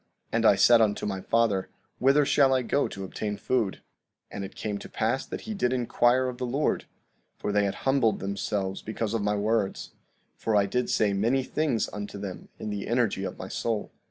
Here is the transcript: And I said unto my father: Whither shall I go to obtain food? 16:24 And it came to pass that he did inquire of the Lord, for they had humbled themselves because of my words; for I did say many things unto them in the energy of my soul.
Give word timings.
And 0.31 0.47
I 0.47 0.55
said 0.55 0.81
unto 0.81 1.05
my 1.05 1.21
father: 1.21 1.69
Whither 1.99 2.25
shall 2.25 2.55
I 2.55 2.63
go 2.63 2.87
to 2.87 3.03
obtain 3.03 3.37
food? 3.37 3.81
16:24 4.31 4.31
And 4.31 4.43
it 4.43 4.55
came 4.55 4.77
to 4.79 4.89
pass 4.89 5.27
that 5.27 5.41
he 5.41 5.53
did 5.53 5.71
inquire 5.71 6.27
of 6.27 6.39
the 6.39 6.45
Lord, 6.47 6.85
for 7.37 7.51
they 7.51 7.65
had 7.65 7.75
humbled 7.85 8.19
themselves 8.19 8.81
because 8.81 9.13
of 9.13 9.21
my 9.21 9.35
words; 9.35 9.91
for 10.35 10.55
I 10.55 10.65
did 10.65 10.89
say 10.89 11.13
many 11.13 11.43
things 11.43 11.87
unto 11.93 12.17
them 12.17 12.49
in 12.57 12.71
the 12.71 12.87
energy 12.87 13.23
of 13.25 13.37
my 13.37 13.47
soul. 13.47 13.91